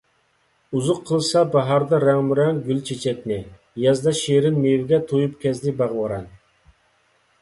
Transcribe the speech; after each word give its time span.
ئۇزۇق 0.77 1.01
قىلسا 1.09 1.43
باھاردا 1.55 1.99
رەڭمۇرەڭ 2.05 2.63
گۈل- 2.69 2.81
چېچەكنى، 2.89 3.37
يازدا 3.85 4.15
شېرىن 4.23 4.59
مېۋىگە 4.65 5.01
تويۇپ 5.13 5.37
كەزدى 5.45 5.75
باغ- 5.83 5.95
ۋاران. 6.01 6.27